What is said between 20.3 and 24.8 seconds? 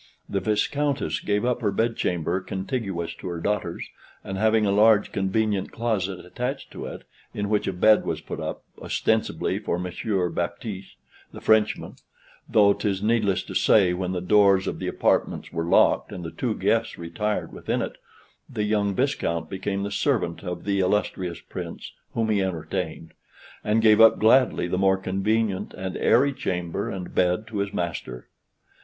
of the illustrious Prince whom he entertained, and gave up gladly the